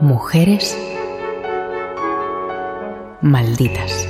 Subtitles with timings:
[0.00, 0.74] Mujeres
[3.20, 4.08] malditas.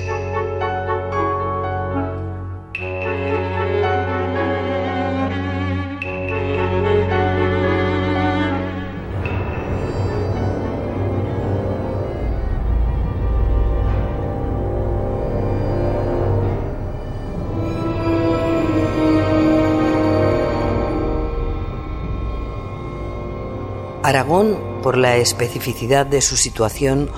[24.03, 27.11] Aragón, por la especificidad de su situación,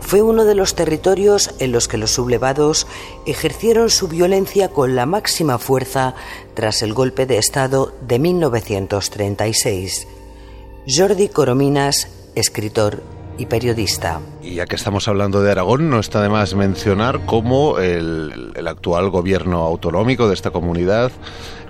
[0.00, 2.86] fue uno de los territorios en los que los sublevados
[3.26, 6.14] ejercieron su violencia con la máxima fuerza
[6.54, 10.08] tras el golpe de Estado de 1936.
[10.88, 13.02] Jordi Corominas, escritor
[13.38, 14.20] y periodista.
[14.42, 18.68] Y ya que estamos hablando de Aragón, no está de más mencionar cómo el, el
[18.68, 21.12] actual gobierno autonómico de esta comunidad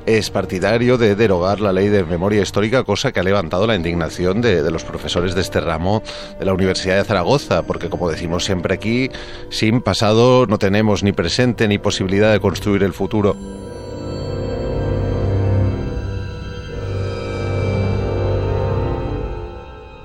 [0.06, 4.40] es partidario de derogar la ley de memoria histórica, cosa que ha levantado la indignación
[4.40, 6.02] de, los profesores de este ramo
[6.38, 9.10] de la Universidad de Zaragoza, porque como decimos siempre aquí,
[9.51, 13.37] sin pasado no tenemos ni presente ni posibilidad de construir el futuro.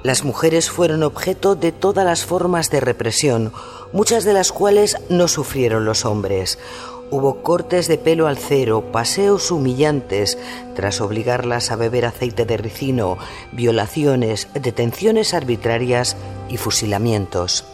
[0.03, 3.51] Las mujeres fueron objeto de todas las formas de represión,
[3.91, 6.59] muchas de las cuales no sufrieron los hombres.
[7.11, 10.37] Hubo cortes de pelo al cero, paseos humillantes
[10.75, 13.17] tras obligarlas a beber aceite de ricino,
[13.51, 16.17] violaciones, detenciones arbitrarias
[16.49, 17.65] y fusilamientos.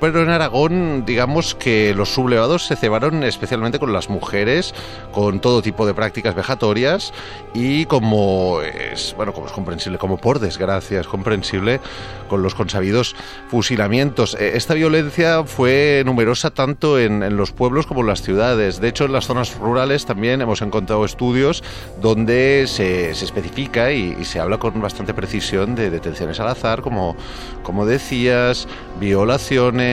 [0.00, 4.74] Pero en Aragón, digamos que los sublevados se cebaron especialmente con las mujeres,
[5.12, 7.12] con todo tipo de prácticas vejatorias
[7.52, 11.80] y como es, bueno, como es comprensible, como por desgracia es comprensible,
[12.28, 13.14] con los consabidos
[13.48, 14.34] fusilamientos.
[14.34, 18.80] E, esta violencia fue numerosa tanto en, los pueblos como en las ciudades.
[18.80, 21.62] De hecho, en las zonas rurales también hemos encontrado estudios
[22.00, 27.16] donde se, especifica y, y, se habla con bastante precisión de detenciones al azar, como,
[27.62, 28.66] como decías,
[28.98, 29.89] violaciones,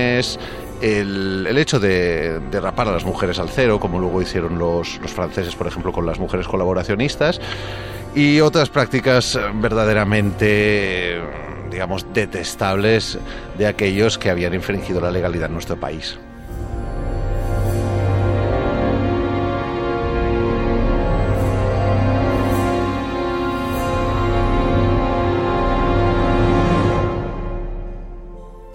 [0.81, 5.55] el, hecho de, rapar a las mujeres al cero, como luego hicieron los, los franceses,
[5.55, 7.39] por ejemplo, con las mujeres colaboracionistas,
[8.15, 11.19] y otras prácticas verdaderamente,
[11.69, 13.19] digamos, detestables
[13.57, 16.17] de aquellos que habían infringido la legalidad en nuestro país.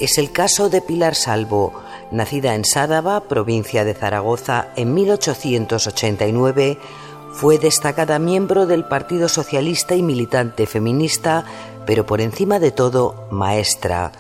[0.03, 1.73] Es el caso de Pilar Salvo,
[2.11, 6.77] nacida en Sádava, provincia de Zaragoza, en 1889,
[7.31, 11.45] fue destacada miembro del Partido Socialista y militante feminista,
[11.87, 14.11] pero por encima de todo, maestra.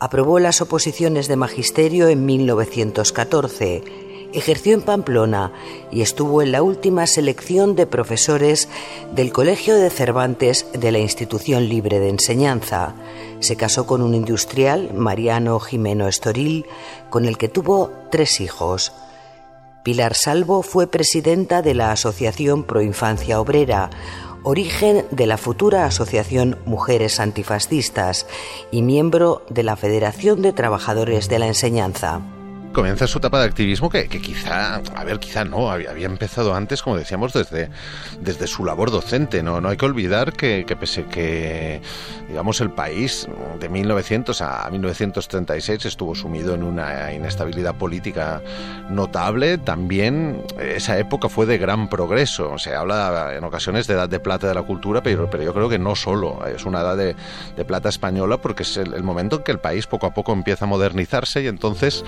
[0.00, 4.01] Aprobó las oposiciones de magisterio en 1914
[4.32, 5.52] ejerció en Pamplona
[5.90, 8.68] y estuvo en la última selección de profesores
[9.14, 12.94] del Colegio de Cervantes de la Institución Libre de Enseñanza.
[13.40, 16.66] Se casó con un industrial, Mariano Jimeno Estoril,
[17.10, 18.92] con el que tuvo tres hijos.
[19.82, 23.90] Pilar Salvo fue presidenta de la Asociación Proinfancia Obrera,
[24.44, 28.26] origen de la futura Asociación Mujeres Antifascistas
[28.70, 32.22] y miembro de la Federación de Trabajadores de la Enseñanza
[32.72, 36.96] comienza su etapa de activismo que, quizá, a ver, quizá no, había, empezado antes, como
[36.96, 37.70] decíamos, desde,
[38.20, 39.42] desde su labor docente.
[39.42, 41.80] No, no hay que olvidar que, que pese que,
[42.28, 43.28] digamos, el país
[43.60, 48.40] de 1900 a 1936 estuvo sumido en una inestabilidad política
[48.90, 52.58] notable, también esa época fue de gran progreso.
[52.58, 55.68] Se habla en ocasiones de edad de plata de la cultura, pero, pero yo creo
[55.68, 57.14] que no solo, es una edad de,
[57.64, 60.68] plata española porque es el momento en que el país poco a poco empieza a
[60.68, 62.04] modernizarse y entonces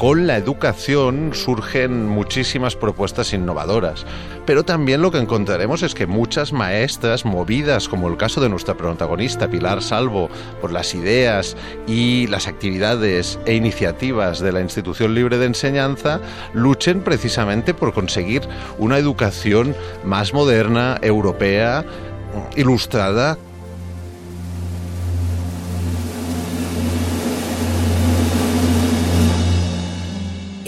[0.00, 4.06] con la educación surgen muchísimas propuestas innovadoras,
[4.46, 8.78] pero también lo que encontraremos es que muchas maestras movidas, como el caso de nuestra
[8.78, 10.30] protagonista Pilar Salvo,
[10.62, 11.54] por las ideas
[11.86, 16.22] y las actividades e iniciativas de la institución libre de enseñanza,
[16.54, 18.40] luchen precisamente por conseguir
[18.78, 21.84] una educación más moderna, europea,
[22.56, 23.36] ilustrada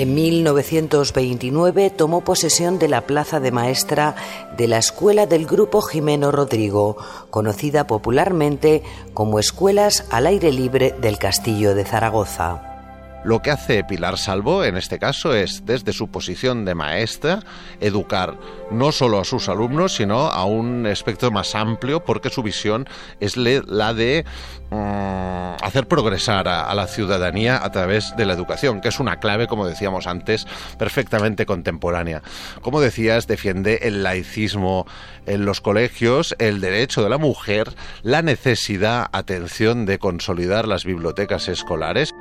[0.02, 4.16] En 1929 tomó posesión de la plaza de maestra
[4.56, 6.96] de la Escuela del Grupo Jimeno Rodrigo,
[7.30, 8.82] conocida popularmente
[9.14, 12.71] como Escuelas al Aire Libre del Castillo de Zaragoza.
[13.24, 17.40] Lo que hace Pilar Salvo en este caso es, desde su posición de maestra,
[17.80, 18.36] educar
[18.72, 22.88] no solo a sus alumnos, sino a un espectro más amplio, porque su visión
[23.20, 24.24] es la de
[24.70, 29.46] mm, hacer progresar a, la ciudadanía a través de la educación, que es una clave,
[29.46, 30.46] como decíamos antes,
[30.76, 32.22] perfectamente contemporánea.
[32.60, 34.86] Como decías, defiende el laicismo
[35.26, 37.72] en los colegios, el derecho de la mujer,
[38.02, 42.12] la necesidad, atención, de consolidar las bibliotecas escolares.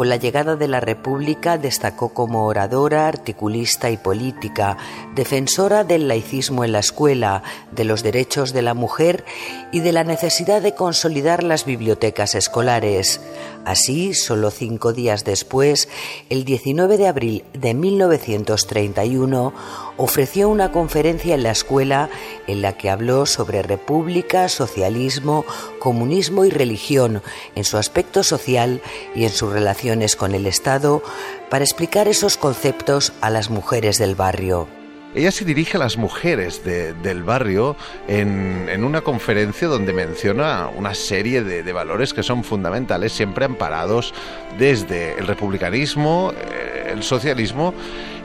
[0.00, 4.78] Con la llegada de la República destacó como oradora, articulista y política,
[5.14, 9.26] defensora del laicismo en la escuela, de los derechos de la mujer
[9.72, 13.20] y de la necesidad de consolidar las bibliotecas escolares.
[13.64, 15.88] Así, solo cinco días después,
[16.30, 19.52] el 19 de abril de 1931,
[19.98, 22.08] ofreció una conferencia en la escuela
[22.46, 25.44] en la que habló sobre república, socialismo,
[25.78, 27.22] comunismo y religión
[27.54, 28.80] en su aspecto social
[29.14, 31.02] y en sus relaciones con el Estado
[31.50, 34.79] para explicar esos conceptos a las mujeres del barrio.
[35.12, 37.76] Ella se dirige a las mujeres del barrio
[38.06, 44.14] en, una conferencia donde menciona una serie de, valores que son fundamentales, siempre amparados
[44.56, 47.74] desde el republicanismo, eh, el socialismo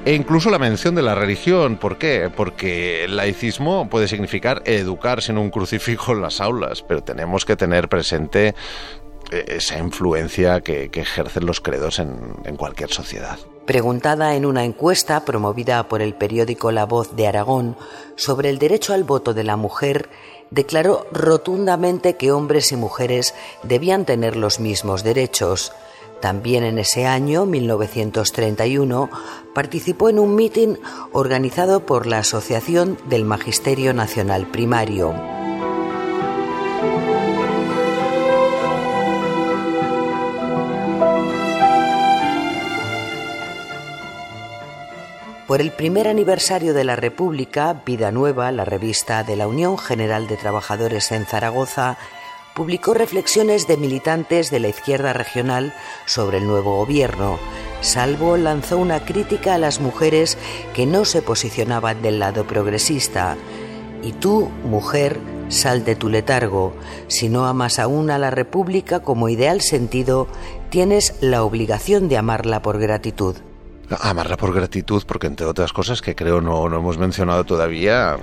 [0.06, 1.78] e incluso la mención de la religión.
[1.78, 2.30] ¿Por qué?
[2.36, 7.56] Porque el laicismo puede significar educar sin un crucifijo en las aulas, pero tenemos que
[7.56, 8.54] tener presente
[9.32, 13.40] esa influencia que, ejercen los credos en cualquier sociedad.
[13.66, 17.76] Preguntada en una encuesta promovida por el periódico La Voz de Aragón
[18.16, 20.08] sobre el derecho al voto de la mujer,
[20.52, 23.34] declaró rotundamente que hombres y mujeres
[23.64, 25.72] debían tener los mismos derechos.
[26.22, 29.10] También en ese año, 1931,
[29.56, 30.80] participó en un mitin
[31.12, 35.35] organizado por la Asociación del Magisterio Nacional Primario.
[45.48, 50.28] Por el primer aniversario de la República, Vida Nueva, la revista de la Unión General
[50.28, 52.00] de Trabajadores en Zaragoza,
[52.56, 55.72] publicó reflexiones de militantes de la izquierda regional
[56.08, 57.38] sobre el nuevo gobierno.
[57.82, 60.36] Salvo lanzó una crítica a las mujeres
[60.74, 63.38] que no se posicionaban del lado progresista.
[64.02, 65.20] Y tú, mujer,
[65.50, 66.74] sal de tu letargo.
[67.08, 70.28] Si no amas aún a la República como ideal sentido,
[70.72, 73.36] tienes la obligación de amarla por gratitud.
[74.02, 78.18] Amarla por gratitud, porque entre otras cosas que creo no, no hemos mencionado todavía,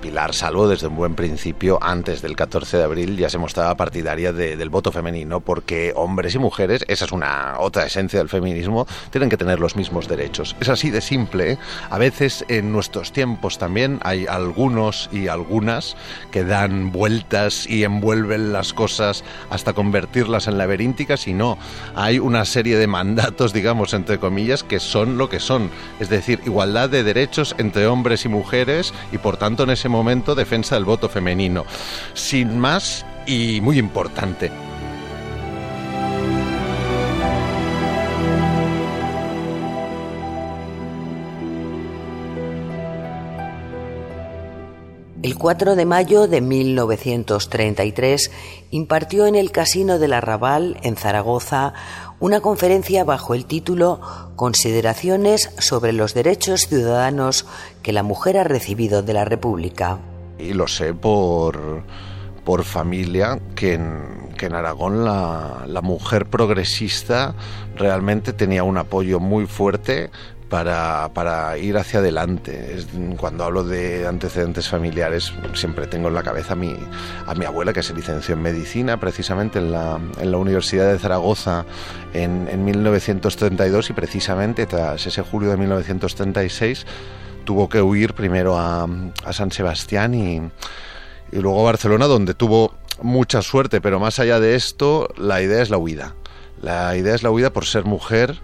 [0.00, 4.32] Pilar Salvo desde un buen principio, antes del 14 de abril, ya se mostraba partidaria
[4.32, 9.28] del voto femenino, porque hombres y mujeres, esa es una otra esencia del feminismo, tienen
[9.28, 10.56] que tener los mismos derechos.
[10.60, 11.52] Es así de simple.
[11.52, 11.58] ¿eh?
[11.90, 15.96] A veces en nuestros tiempos también hay algunos y algunas
[16.30, 21.58] que dan vueltas y envuelven las cosas hasta convertirlas en laberínticas y no.
[21.94, 25.70] Hay una serie de mandatos, digamos, entre comillas, que son lo que son.
[25.98, 30.34] Es decir, igualdad de derechos entre hombres y mujeres y por tanto en ese momento
[30.34, 31.64] defensa del voto femenino.
[32.14, 34.50] Sin más y muy importante.
[45.24, 48.30] El 4 de mayo de 1933
[48.70, 51.72] impartió en el Casino del Arrabal, en Zaragoza,
[52.20, 54.02] una conferencia bajo el título
[54.36, 57.46] Consideraciones sobre los derechos ciudadanos
[57.82, 59.98] que la mujer ha recibido de la República.
[60.38, 61.84] Y lo sé por,
[62.44, 67.34] por familia que en, que en Aragón la, la mujer progresista
[67.76, 70.10] realmente tenía un apoyo muy fuerte
[70.48, 72.84] para, para, ir hacia adelante.
[73.16, 76.76] cuando hablo de antecedentes familiares, siempre tengo en la cabeza a mi,
[77.26, 80.98] a mi abuela, que se licenció en medicina precisamente en la, en la Universidad de
[80.98, 81.64] Zaragoza
[82.12, 86.86] en, en 1932 y precisamente tras ese julio de 1936
[87.44, 88.86] tuvo que huir primero a,
[89.24, 90.36] a San Sebastián y,
[91.32, 95.62] y luego a Barcelona, donde tuvo mucha suerte, pero más allá de esto, la idea
[95.62, 96.14] es la huida.
[96.62, 98.40] La idea es la huida por ser mujer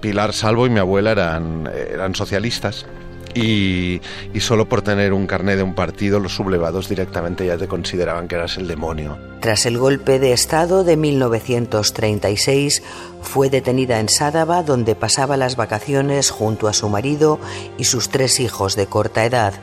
[0.00, 2.86] Pilar Salvo y mi abuela eran, eran socialistas.
[3.34, 4.02] Y,
[4.34, 8.28] y, solo por tener un carné de un partido, los sublevados directamente ya te consideraban
[8.28, 9.16] que eras el demonio.
[9.40, 12.82] Tras el golpe de Estado de 1936,
[13.22, 17.38] fue detenida en Sádaba, donde pasaba las vacaciones junto a su marido
[17.78, 19.54] y sus tres hijos de corta edad.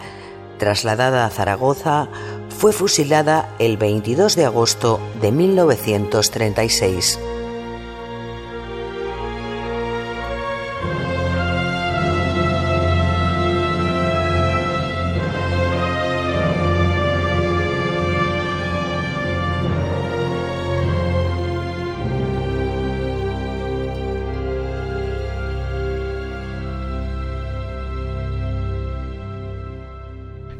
[0.57, 2.09] Trasladada a Zaragoza,
[2.49, 7.19] fue fusilada el 22 de agosto de 1936.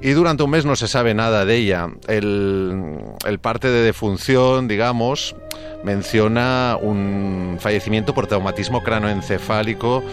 [0.10, 1.88] Y durante un mes no se sabe nada de ella.
[2.08, 5.36] El, el parte de defunción, digamos,
[5.84, 10.04] menciona un fallecimiento por traumatismo cranoencefálico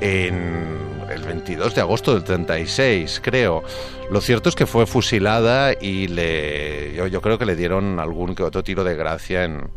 [0.00, 0.78] en
[1.10, 3.62] el 22 de agosto del 36, creo.
[4.10, 8.34] Lo cierto es que fue fusilada y le, yo, yo creo que le dieron algún
[8.34, 9.68] que otro tiro de gracia en,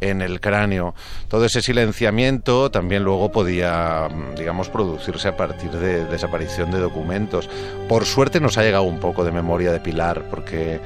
[0.00, 0.94] en el cráneo.
[1.28, 7.48] Todo ese silenciamiento también luego podía, digamos, producirse a partir de desaparición de documentos.
[7.88, 10.80] Por suerte nos ha llegado un poco de memoria de Pilar, porque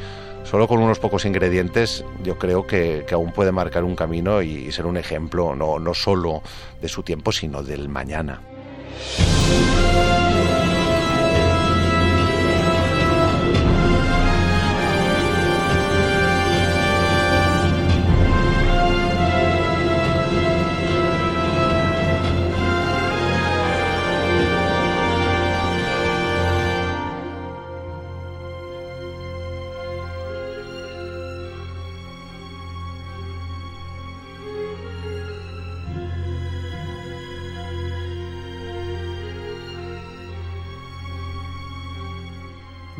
[0.44, 4.70] solo con unos pocos ingredientes yo creo que, que aún puede marcar un camino y
[4.72, 6.42] ser un ejemplo no, no solo
[6.80, 8.40] de su tiempo, sino del mañana.